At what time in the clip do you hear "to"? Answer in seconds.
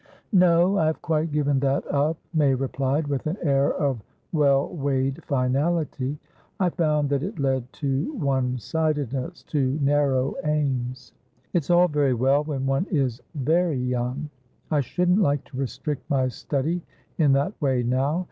7.73-8.11, 15.43-15.57